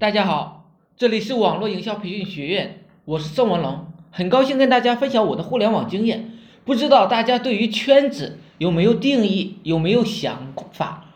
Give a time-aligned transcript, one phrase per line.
[0.00, 6.30] 大家好，这里是网络营销培训学院，我是宋文龙，很高兴跟大家分享我的互联网经验。
[6.64, 11.06] 不知道大家对于圈子有没有定义，有没有想法？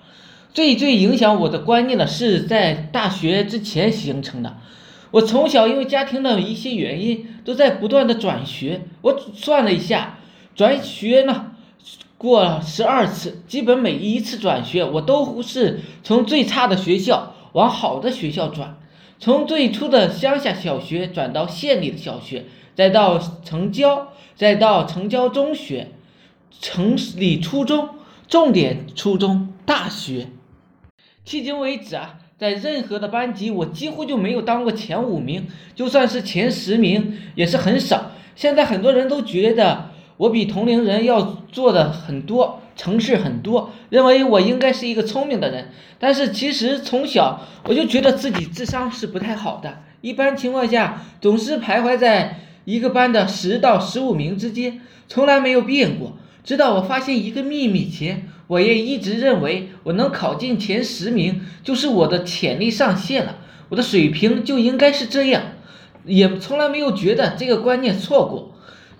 [0.52, 4.56] 最最影响我的观念呢，是在大学之前形成的。
[5.12, 8.80] 我从小因为家庭的一些原因，都在不断的转学。
[9.02, 10.18] 我算了一下，
[10.56, 11.52] 转学呢
[12.18, 18.78] 过十二次，基本每一次转学，我都是从最差的学校往好的学校转，
[19.18, 25.88] 从最初的乡下小学转到县里的小学，再到城郊，再到城郊中学，
[26.60, 27.90] 城里初中，
[28.26, 30.28] 重点初中，大学。
[31.26, 38.12] 迄今为止啊，在任何的班级，我几乎就没有当过前五名，就算是前十名也是很少。
[38.34, 41.20] 现在很多人都觉得我比同龄人要
[41.52, 45.70] 做的很多，城市很多，认为我应该是一个聪明的人。
[45.98, 56.16] 但是其实从小我就觉得自己智商是不太好的，一般情况下总是徘徊在一个班的十到十五名之间，从来没有变过。
[56.44, 58.28] 直到我发现一个秘密前。
[58.48, 63.38] 我也一直认为，我能考进前十名就是我的潜力上限了，
[63.70, 65.42] 我的水平就应该是这样，
[66.04, 68.54] 也从来没有觉得这个观念错过。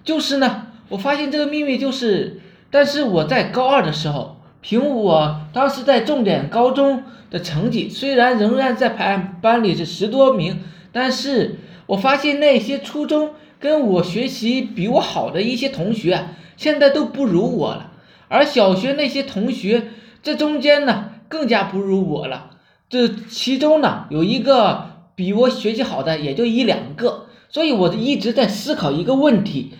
[0.05, 2.41] 就是呢，我发现这个秘密就是，
[2.73, 17.93] 但是我在高二的时候，凭我当时在重点高中的成绩，虽然仍然在排班里是十多名，但是我发现那些初中跟我学习比我好的一些同学，现在都不如我了。
[18.29, 19.89] 而小学那些同学，
[20.23, 22.53] 这中间呢更加不如我了。
[22.89, 27.27] 这其中呢有一个比我学习好的，也就一两个。
[27.51, 29.75] 所以我一直在思考一个问题：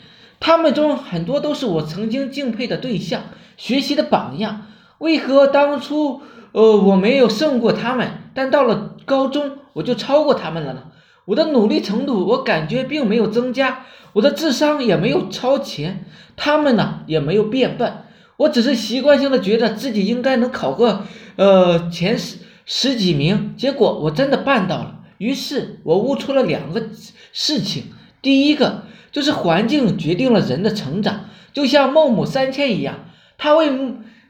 [0.45, 3.23] 他们中很多都是我曾经敬佩的对象，
[3.57, 4.67] 学习的榜样。
[4.99, 10.83] 为何当初呃我没有胜过他们，但到了高中我就超过他们了呢？
[11.27, 17.93] 我的努力程度，我感觉并没有增加，我的智商也没有超前，他们呢也没有变笨。
[18.39, 21.05] 我只是习惯性的觉得自己应该能考个
[21.37, 24.99] 呃前十十几名，结果我真的办到了。
[25.19, 26.89] 于是我悟出了两个
[27.33, 33.05] 事情：第一个就是环境决定了人的成长，就像孟母三迁一样，
[33.39, 33.71] 他为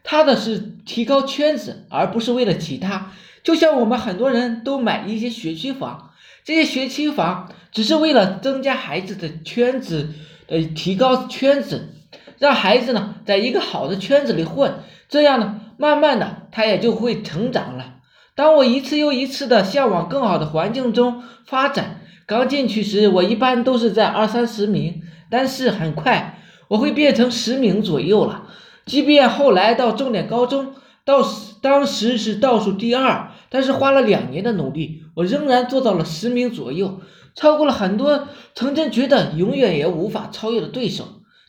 [0.05, 3.13] 他的是提高圈子，而不是为了其他。
[3.43, 6.11] 就像我们很多人都买一些学区房，
[6.45, 10.11] 这些学区房只是为了增加孩子的圈子，
[10.49, 11.89] 呃，提高圈子。
[12.39, 14.75] 让孩子呢，在一个好的圈子里混，
[15.09, 17.95] 这样呢，慢慢的他也就会成长了。
[18.35, 26.39] 当我一次又一次的向往更好的环境中发展，刚进去时，我一般都是在二三十名，但是很快
[26.69, 28.49] 我会变成十名左右了。
[28.87, 30.75] 即便后来到重点高中，
[31.05, 31.23] 到
[31.61, 37.01] 当时是倒数第二，但是花了两年的努力，我仍然做到了十名左右，
[37.35, 41.05] 超过了很多曾经觉得永远也无法超越的对手。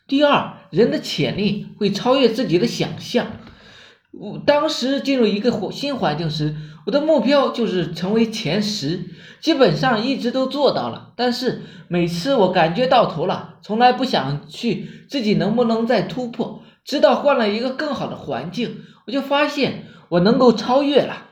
[0.06, 3.26] 第二，人的潜力会超越自己的想象。
[4.20, 6.54] 我当时进入一个新环境时，
[6.86, 9.00] 我的目标就是成为前十，
[9.40, 11.12] 基本上一直都做到了。
[11.16, 16.62] 但是每次我感觉到头了，从来不想去自己能不能再突破。
[16.84, 21.28] 直到换了一个更好的环境，我就发现我能够超越了。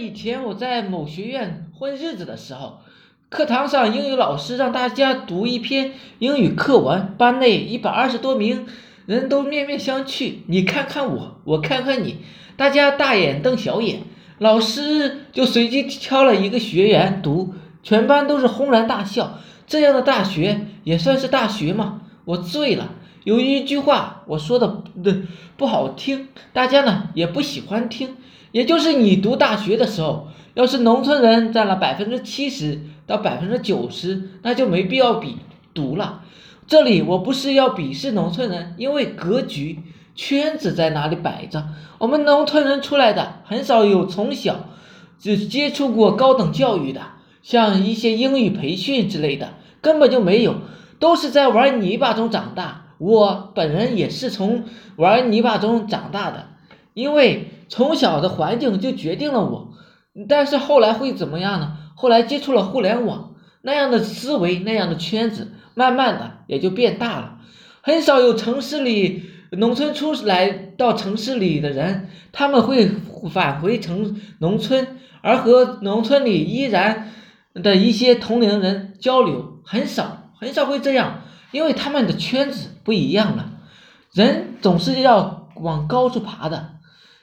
[0.00, 2.80] 以前我在某学院混日子的时候。
[3.28, 8.66] 课堂上，英语老师让大家读一篇英语课文，班内一百二十多名
[9.10, 12.18] 人都面面相觑，你看看我，我看看你，
[12.56, 14.02] 大家大眼瞪小眼。
[14.38, 19.40] 老师就随机挑了一个学员读，全班都是轰然大笑。
[19.66, 22.02] 这样的大学也算是大学吗？
[22.24, 22.92] 我醉了。
[23.24, 25.12] 有一句话我说的不
[25.56, 28.10] 不好听，大家呢也不喜欢听，
[28.52, 32.82] 也就是你读大学的时候，要是农村人占了百分之七十。
[33.08, 35.34] 到百分之九十，那就没必要比
[35.74, 36.22] 读了。
[36.70, 39.80] 这里我不是要鄙视农村人，因为格局
[40.14, 41.66] 圈子在哪里摆着。
[41.98, 44.68] 我们农村人出来的很少有从小
[45.18, 47.00] 就接触过高等教育的，
[47.42, 50.58] 像一些英语培训之类的根本就没有，
[51.00, 52.94] 都是在玩泥巴中长大。
[52.98, 54.62] 我本人也是从
[54.94, 56.50] 玩泥巴中长大的，
[56.94, 59.72] 因为从小的环境就决定了我。
[60.28, 61.78] 但是后来会怎么样呢？
[61.96, 67.38] 后来接触了互联网，那样的思维，那样的圈子，慢慢的也就变大了。
[67.80, 72.90] 很少有城市里农村出来到城市里的人，他们会
[73.32, 77.10] 返回城农村，而和农村里依然
[77.54, 83.52] 的一些同龄人交流，很少很少会这样，因为他们的圈子不一样了。
[84.12, 86.72] 人总是要往高处爬的。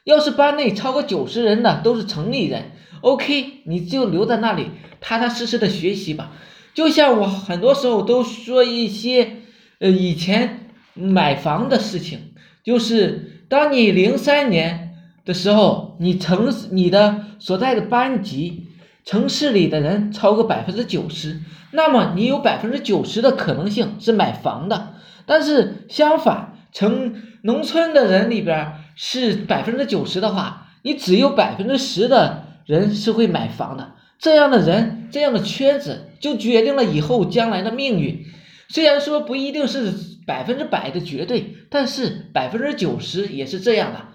[0.03, 2.71] 要是班内超过九十人的都是城里人
[3.01, 6.31] ，，OK，你就留在那里，踏踏实实的学习吧。
[6.77, 9.37] 就像我很多时候都说一些，
[9.79, 12.19] 呃，以前买房的事情，
[12.63, 14.93] 就是当你零三年
[15.25, 18.67] 的时候，你城你的所在的班级，
[19.03, 21.39] 城市里的人超过百分之九十，
[21.71, 24.93] 那么你有百分之九十的可能性是买房的。
[25.25, 33.93] 但是相反，城农村的人里边是百分之九十的话，你只有百分之十的人是会买房的。
[34.19, 38.25] 这样的人，这样的圈子，就决定了以后将来的命运。
[38.69, 39.93] 虽然说不一定是
[40.25, 44.07] 百分之百的绝对，但是百分之九十也是这样的。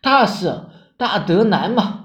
[0.00, 1.98] 大舍大得难嘛。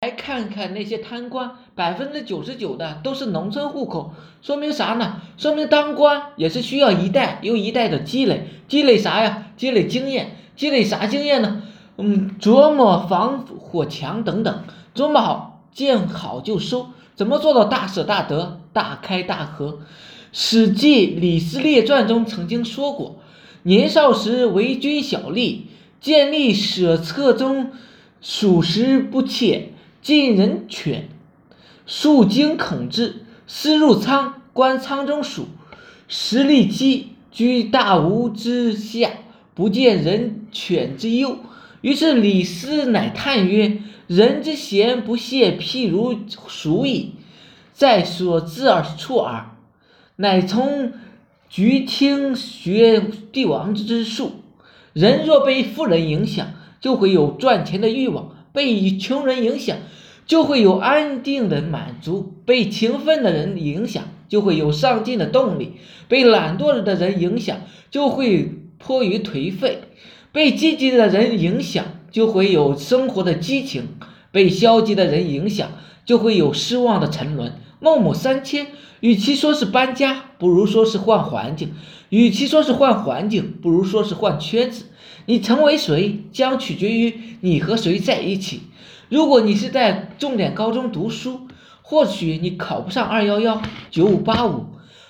[0.00, 5.20] 来看看那些贪官，百分之九十九的都是农村户口，说明啥呢？
[5.36, 9.52] 说明当官也是需要一代又一代的积累，积累啥呀？
[9.56, 11.62] 积累经验，积累啥经验呢？
[11.98, 16.88] 嗯，琢磨防火墙等等，琢磨好，见好就收。
[17.14, 19.72] 怎么做到大舍大得、大开大合？
[20.32, 23.20] 《史记·李斯列传》中曾经说过
[23.64, 25.60] ：“年少时为君小吏，
[26.00, 27.70] 见吏舍侧中，
[28.20, 29.70] 属实不切。”
[30.02, 31.08] 近人犬，
[31.86, 35.46] 数经恐之，思入仓，观仓中鼠，
[36.08, 39.12] 食利鸡，居大屋之下，
[39.54, 41.38] 不见人犬之忧。
[41.82, 43.80] 于是李斯乃叹曰
[44.14, 46.14] ：“人之贤不懈，譬如
[46.46, 47.12] 鼠矣，
[47.72, 49.56] 在所知而处耳。”
[50.16, 50.92] 乃从
[51.48, 54.32] 局听学帝王之术。
[54.92, 56.48] 人若被富人影响，
[56.78, 58.36] 就会有赚钱的欲望。
[58.52, 59.78] 被穷人影响，
[60.26, 69.78] 就会有安定的满足；被勤奋的人影响，就会有上进的动力；被懒惰的人影响，就会迫于颓废；
[70.32, 73.84] 被积极的人影响，就会有生活的激情；
[74.32, 75.68] 被消极的人影响，
[76.04, 77.52] 就会有失望的沉沦。
[77.78, 78.66] 孟母三迁，
[79.00, 81.68] 与其说是搬家，不如说是换环境；
[82.08, 84.86] 与其说是换环境，不如说是换圈子。
[85.26, 88.62] 你成为谁，将取决于你和谁在一起。
[89.08, 91.42] 如果你是在重点高中读书，
[91.82, 94.66] 或许你考不上二幺幺、九五八五，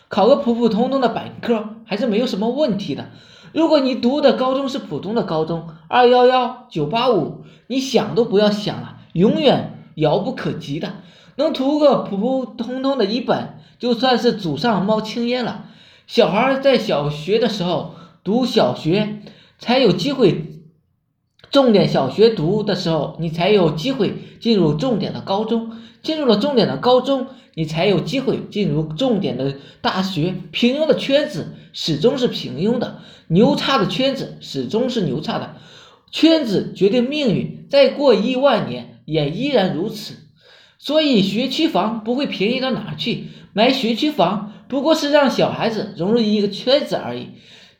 [0.09, 3.11] 考个普普通通的本科还是没有什么问题的。
[3.53, 10.94] 如果你读的高中是普通的高中，二幺幺、九八五，你想都不要想了，永远遥不可及的。
[11.37, 15.67] 能读个普普通通的一本，就算是祖上冒青烟了。
[16.06, 19.20] 小孩在小学的时候读小学。
[19.59, 20.64] 才有机会，
[21.53, 25.70] 重点小学读的时候，你才有机会进入重点的高中；
[26.03, 30.35] 进入了重点的高中，你才有机会进入重点的大学。
[30.50, 32.99] 平庸的圈子始终是平庸的，
[33.29, 35.55] 牛叉的圈子始终是牛叉的。
[36.11, 40.17] 圈子决定命运，再过亿万年也依然如此。
[40.79, 47.31] 所以学区房不会便宜到哪去，买学区房不过是让小孩子融入一个圈子而已。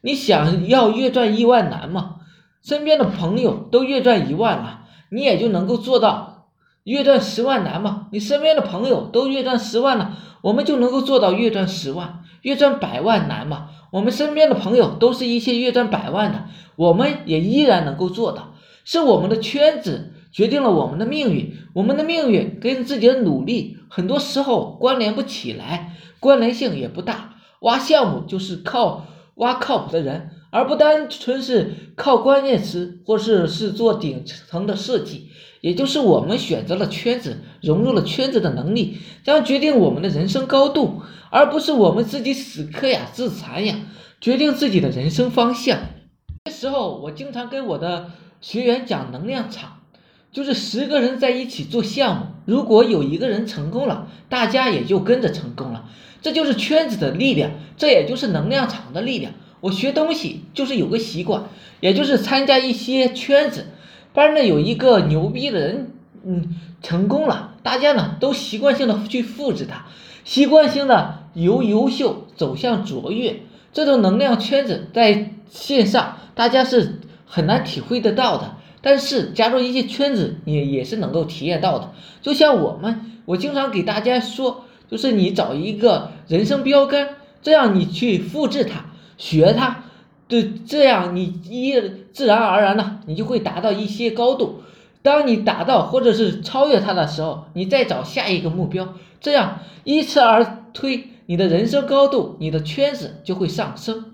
[0.03, 2.17] 你想要月赚一万难吗？
[2.63, 6.49] 身边的朋友都月赚一万了，你也就能够做到
[6.85, 8.07] 月赚十万难吗？
[8.13, 13.71] 你身边的朋友都月赚十万了，我们就能够做到月赚十万、月赚百万难吗？
[13.91, 16.47] 我们身边的朋友都是一些月赚百万的，
[16.77, 18.55] 我们也依然能够做到。
[18.85, 27.37] 是我们的圈子决定了我们的命运，我们的命运跟自己的努力很多时候关联不起来，关联性也不大。
[27.61, 29.07] 挖项目就是靠。
[29.37, 35.31] 挖靠谱的人，而不单纯是靠关键词，或是是做顶层的设计，
[35.63, 43.75] 也就是我们选择了圈子，融入了圈子的能力，将决定我们的人生高度，而不是我们自己死磕呀、自残呀，
[44.21, 45.79] 决定自己的人生方向。
[46.45, 48.11] 这时候，我经常跟我的
[48.43, 49.79] 学员讲能量场，
[50.33, 55.85] 就是十个人在一起做项目，如果有一个人成功了，大家也就跟着成功了。
[56.23, 59.35] 这就是圈子的力量，这也就是能量场的力量。
[59.61, 61.45] 我学东西就是有个习惯，
[61.81, 63.67] 也就是参加一些圈子，
[64.15, 65.91] 班内有一个牛逼的人，
[66.25, 69.87] 嗯，成功了，大家呢都习惯性的去复制他，
[70.25, 73.41] 习惯性的由优秀走向卓越。
[73.73, 81.93] 这种能量圈子在线上大家是很难体会得到的，但是加入一些圈子，也也是能够体验到的。
[82.21, 84.65] 就像我们，我经常给大家说。
[84.91, 87.09] 就是你找一个人生标杆，
[87.41, 88.85] 这样你去复制它，
[89.17, 89.85] 学它，
[90.29, 91.81] 对，这样你一
[92.13, 94.61] 自然而然的，你就会达到一些高度。
[95.01, 104.12] 当你达到或者是超越它的时候，你再找下一个目标，这样依次而推，你的人生高度，你的圈子就会上升。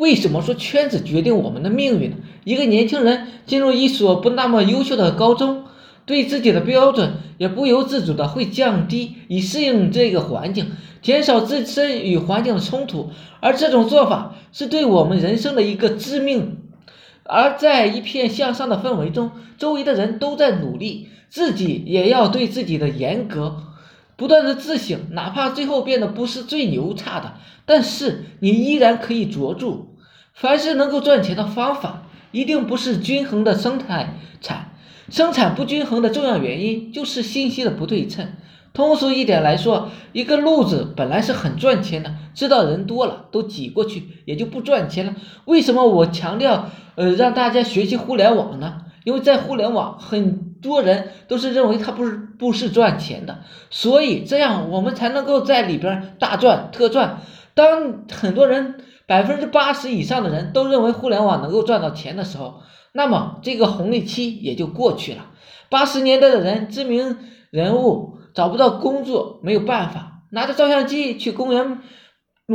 [0.00, 2.16] 为什么说圈子决定我们的命运呢？
[2.44, 5.64] 一个年轻人进入一所不那么优秀的高中。
[6.06, 13.10] 对自己的标准也不由自主的会降低，以适应这个环境，减少自身与环境的冲突。
[13.40, 16.62] 而这种做法是对我们人生的一个致命。
[17.24, 23.58] 而在一片向上的氛围中，周围的人都在努力，自己也要对自己的严格，
[24.20, 29.96] 不断的自省，哪怕最后变得不是最牛叉的，但是你依然可以着住。
[30.34, 34.72] 凡是能够赚钱的方法，一定不是均衡的生态产，
[35.08, 38.34] 生产不均衡的重要原因就是信息的不对称。
[38.74, 45.14] 通俗一点来说，一个路子本来是很赚钱的，知道人多了都挤过去，也就不赚钱了。
[45.46, 48.82] 为什么我强调呃让大家学习互联网呢？
[49.04, 53.40] 因为在互联网，很多人都是认为它不是不是赚钱的，
[53.70, 57.18] 所以这样我们才能够在里边大赚特赚。
[57.54, 58.76] 当很多人
[59.06, 62.62] 百分之八十以上的人都认为互联网能够赚到钱的时候，
[62.92, 65.26] 那么这个红利期也就过去了。
[65.68, 67.16] 八十年代的人，知名
[67.50, 68.18] 人物。
[68.32, 71.80] 找不到工作没有办法，拿着照相机去公园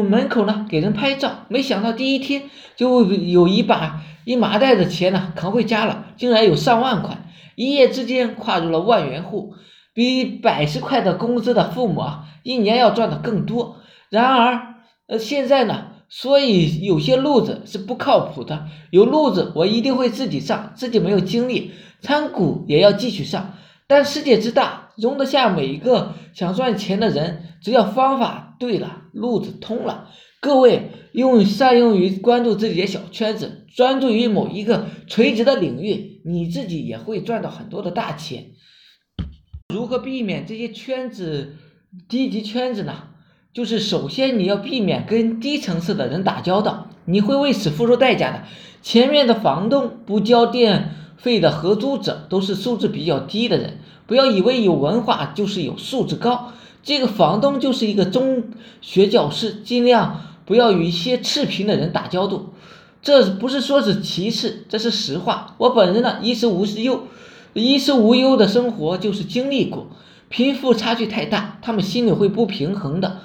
[0.03, 2.43] 门口呢给人拍照，没想到第一天
[2.75, 7.17] 就有一把一麻袋的钱呢扛回家了，竟然有上万块，
[7.55, 9.53] 一夜之间跨入了万元户，
[9.93, 13.77] 比百十块的工资的父母啊一年要赚的更多。
[14.09, 14.75] 然而
[15.07, 21.71] 呃现在呢，所以有些路子是不靠谱的，有路子我一定会自己上，自己没有精力
[22.01, 23.53] 参股也要继续上。
[23.87, 27.43] 但世界之大，容得下每一个想赚钱的人。
[27.61, 30.09] 只要方法对了，路子通了，
[30.39, 38.51] 各位用善用于关注自己的小圈子，专注于某一个垂直的领域，你自己也会赚到很多的大钱。
[39.73, 41.55] 如何避免这些圈子
[42.07, 43.09] 低级圈子呢？
[43.53, 48.43] 就是首先你要避免跟低层次的人打交道，你会为此付出代价的。
[48.81, 50.91] 前面的房东不交电。
[51.17, 56.51] 费的合租者都是素质比较低的人，不要以为有文化就是有素质高。
[56.85, 58.43] 这个房东就是一个中
[58.79, 62.53] 学教师，尽量不要与一些赤贫的人打交道。
[63.01, 65.55] 这不是说是歧视，这是实话。
[65.57, 67.07] 我本人呢，衣食无忧，
[67.53, 69.87] 衣食无忧的生活就是经历过。
[70.29, 73.19] 贫富差距太大，他们心里会不平衡的，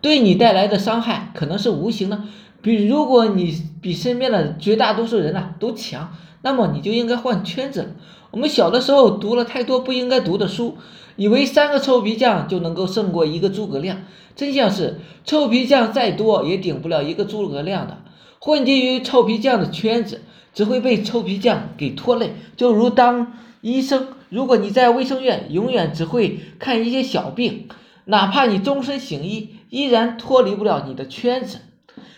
[0.00, 2.24] 对你带来的伤害可能是无形的。
[2.60, 6.12] 比如果你比身边的绝大多数人啊都强。
[6.46, 7.94] 那么你就应该换圈子。
[8.30, 10.76] 我们小的时候读了太多不应该读的书，
[11.16, 13.98] 以为三个臭皮匠就能够胜过一个诸葛亮。
[14.36, 17.98] 真相是，臭皮匠再多也顶不了一个诸葛亮的。
[18.40, 22.34] 混迹于臭皮匠的圈子，只会被臭皮匠给拖累。
[22.56, 27.68] 就如当医生，如果你在卫生院永远只会看一些小病，
[28.04, 31.58] 哪怕你终身行医，依然脱离不了你的圈子，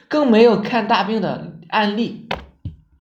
[0.08, 2.26] 更没有看大病的案例。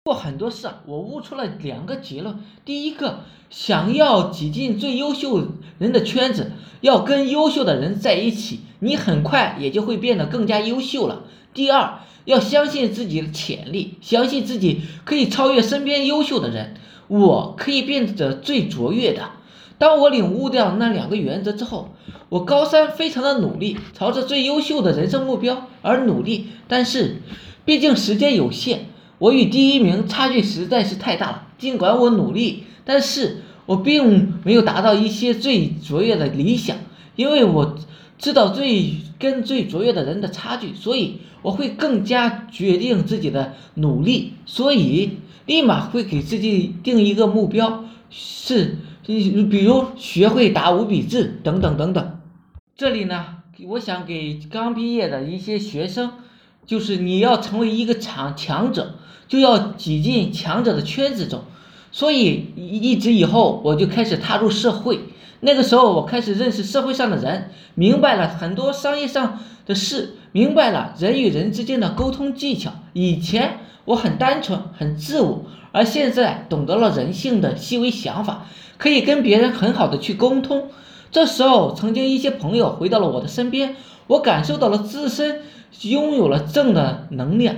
[0.05, 5.47] 做很多事，我悟出了两个结论：第一个，想要挤进最优秀
[5.79, 11.24] 人的圈子，要跟优秀的人在一起，你很快也就会变得更加优秀了；
[11.55, 16.75] 第二，要相信自己的潜力，相信自己可以超越身边优秀的人，
[17.07, 19.31] 我可以变得最卓越的。
[19.79, 21.95] 当我领悟掉那两个原则之后，
[22.29, 27.24] 我高三非常的努力，朝着最优秀的人生目标而努力，但是，
[27.65, 28.89] 毕竟时间有限。
[29.17, 31.48] 我与第一名差距实在是太大了。
[31.57, 36.77] 尽管我努力，但是我并没有达到一些最卓越的理想，
[37.15, 37.77] 因为我
[38.17, 52.19] 知道最跟最卓越的人的差距，所以我会更加决定自己的努力，所以立马会给自己定一个目标，是，比如学会打五笔字等等等等。
[52.75, 53.25] 这里呢，
[53.67, 56.12] 我想给刚毕业的一些学生，
[56.65, 58.95] 就是你要成为一个强强者。
[59.27, 61.41] 就要挤进强者的圈子中，
[61.91, 65.00] 所以一直以后我就开始踏入社会。
[65.41, 72.72] 那个时候我开始认识社会上的人，明白了很多商业上的事，明白了人与人之间的沟通技巧。
[72.94, 80.70] 以前我很单纯，很自我，而现在懂得了人性的细微想法，可以跟别人很好的去沟通。
[81.12, 83.75] 这时候，曾经一些朋友回到了我的身边，
[84.08, 85.41] 我感受到了自身
[85.82, 87.55] 拥有了正的能量。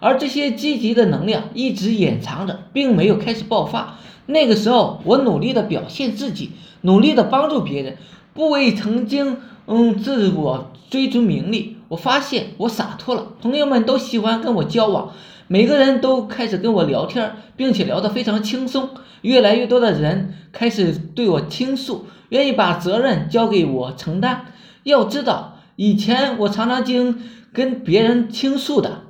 [0.00, 3.98] 而这些积极的能量一直掩藏着，并没有开始爆发。
[4.26, 7.96] 那个时候，我努力的表现自己，努力的帮助别人，
[8.34, 9.36] 不为曾经
[9.66, 11.76] 嗯自我追逐名利。
[11.88, 15.12] 我发现我洒脱了，朋友们都喜欢跟我交往，
[15.46, 18.90] 每个人都开始跟我聊天，并且聊得非常轻松。
[19.22, 24.46] 越来越多的人开始对我倾诉，愿意把责任交给我承担。
[24.82, 27.20] 要知道，以前我常常经
[27.52, 29.02] 跟别人倾诉的。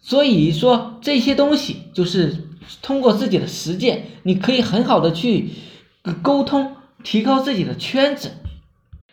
[0.00, 2.48] 所以说这些东西就是
[2.80, 5.50] 通过自己的实践，你可以很好的去
[6.22, 8.32] 沟通，提高自己的圈子。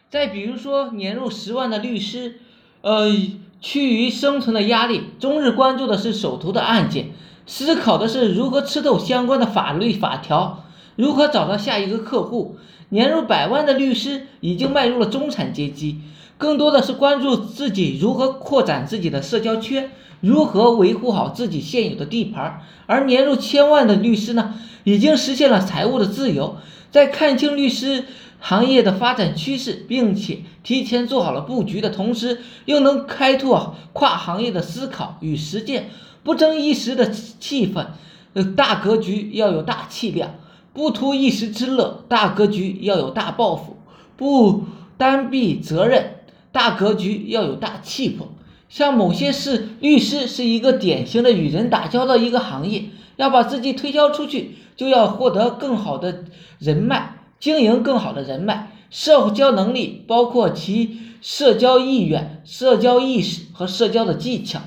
[0.09, 2.39] 再比如说，年入十万的律师，
[2.81, 3.11] 呃，
[3.59, 7.11] 趋于生存的压力，终日关注的是手头的案件，
[7.45, 10.63] 思考的是如何吃透相关的法律法条，
[10.95, 12.57] 如何找到下一个客户。
[12.89, 15.99] 年入百万的律师已经迈入了中产阶级，
[16.37, 19.91] 更多的是关注自己如何扩展自己的社交圈，
[20.25, 22.61] 如何维护好自己现有的地盘。
[22.87, 26.57] 而年入千万的律师呢，已经实现了财务的自由，
[26.91, 28.05] 在看清律师。
[28.37, 35.89] 行业的发展趋势，并且提前做好了布局的同时，又能开拓跨行业的思考与实践，
[36.21, 37.87] 不争一时的气氛，
[38.33, 40.35] 呃，大格局要有大气量，
[40.73, 43.77] 不图一时之乐，大格局要有大抱负，
[44.15, 44.65] 不
[44.95, 46.17] 单避责任，
[46.51, 48.27] 大格局要有大气魄。
[48.67, 56.25] 像某些是律师是一个典型的与人打交道一个行业，要把自己推销出去，就要获得更好的
[56.59, 57.13] 人脉。
[57.37, 64.61] 经营更好的人脉，社交能力包括其社交意愿、社交意识和社交的技巧。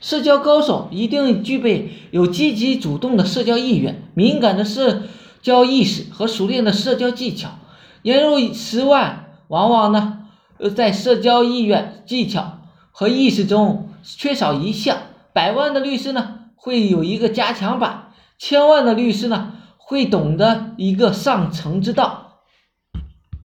[0.00, 5.02] 社交高手一定具备有积极主动的社交意愿、敏感的社
[5.42, 7.58] 交意识和熟练的社交技巧。
[8.02, 10.24] 年入十万，往往呢，
[10.58, 12.62] 呃，在社交意愿、技巧
[12.96, 14.96] 和意识中缺少一项。
[15.32, 19.50] 百万的律师呢，会有一个加强版；千万的律师呢。
[19.86, 22.38] 会懂得一个上乘之道，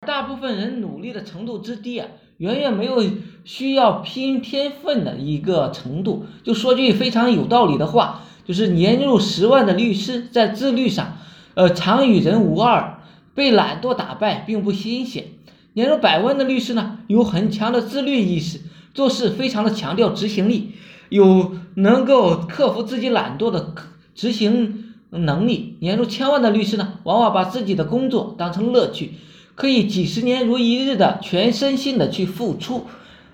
[0.06, 3.02] 大部分人努力的程度之低啊，远远没有
[3.42, 6.26] 需要拼天分的一个程度。
[6.44, 11.16] 就说句非常有道理的话，就是年入十万的律师在自律上，
[11.54, 13.00] 呃，常与人无二，
[13.34, 15.24] 被懒惰打败并不新鲜。
[15.72, 18.60] 年入百万的律师呢，有很强的自律意识，
[18.96, 20.72] 做事非常的强调执行力，
[21.10, 23.74] 有能够克服自己懒惰的
[24.14, 24.82] 执行。
[25.10, 29.12] 能力年入千万的律师呢，往往把自己的工作当成乐趣，
[29.54, 32.84] 可以几十年如一日的全身心的去付出。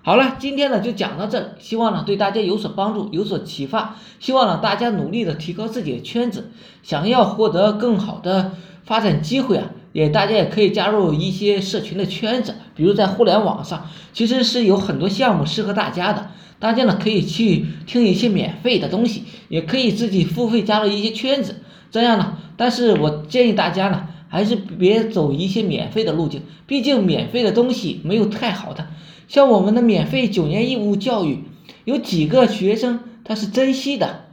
[0.03, 3.97] 好了，今天呢就讲到这里，希望呢对大家有所帮助，有所启发。
[4.21, 6.51] 希望呢大家努力的提高自己的圈子，
[6.83, 8.53] 想要获得更好的
[8.85, 16.31] 发展机会啊，也大家也可以加入一些社群的圈子，比如在互联网上，其实是有很多项目适合大家的。
[16.59, 21.57] 大家呢可以去听一些免费的东西，也可以自己付费加入一些圈子，
[21.91, 22.39] 这样呢。
[22.57, 28.87] 但是我建议大家呢，还是别走一些免费的路径，毕竟免费的东西没有太好的。
[29.27, 31.43] 像我们的免费九年义务教育，
[31.85, 34.27] 有几个学生他是珍惜的，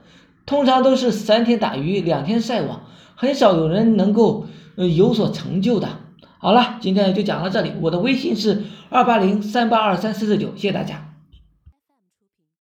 [0.45, 2.83] 通常都是三天打鱼两天晒网，
[3.15, 4.45] 很少有人能够
[4.87, 5.87] 有所成就的。
[6.37, 11.08] 好了，今天就讲到这里，我的微信是二八零三八二三四四九，谢谢大家。